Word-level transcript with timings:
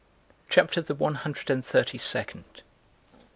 CHAPTER 0.49 0.81
THE 0.81 0.95
ONE 0.95 1.13
HUNDRED 1.13 1.51
AND 1.51 1.63
THIRTY 1.63 1.99
SECOND. 1.99 2.63